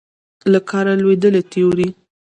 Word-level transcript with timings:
له 0.51 0.59
کاره 0.69 0.93
لوېدلې 1.01 1.41
تیورۍ 1.51 1.89